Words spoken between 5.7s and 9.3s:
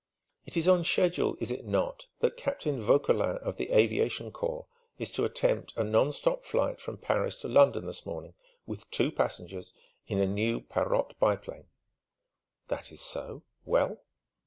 a non stop flight from Paris to London this morning, with two